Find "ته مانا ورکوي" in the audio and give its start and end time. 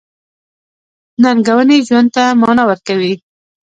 2.15-3.13